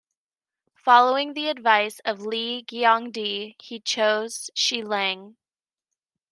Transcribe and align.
Following 0.77 1.33
the 1.35 1.47
advice 1.49 1.99
of 2.05 2.21
Li 2.21 2.63
Guangdi, 2.63 3.53
he 3.61 3.79
chose 3.79 4.49
Shi 4.55 4.81
Lang. 4.83 5.37